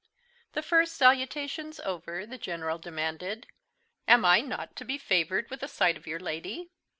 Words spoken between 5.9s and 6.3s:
of your